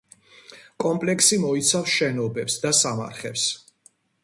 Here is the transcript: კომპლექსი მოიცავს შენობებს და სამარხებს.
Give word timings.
კომპლექსი 0.83 1.39
მოიცავს 1.43 1.93
შენობებს 1.97 2.59
და 2.65 2.73
სამარხებს. 2.81 3.47